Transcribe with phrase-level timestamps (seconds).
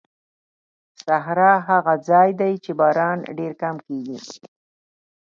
[1.05, 4.19] صحرا هغه ځای دی چې باران ډېر کم کېږي.